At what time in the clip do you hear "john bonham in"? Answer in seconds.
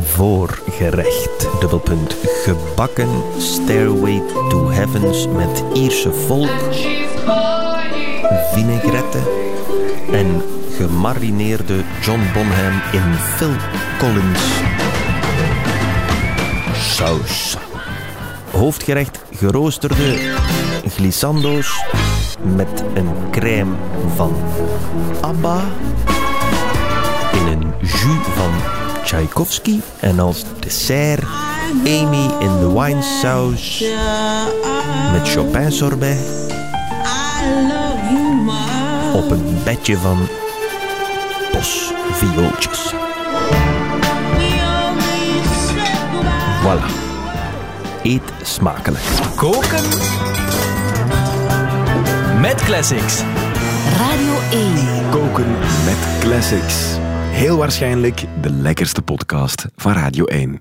12.00-13.14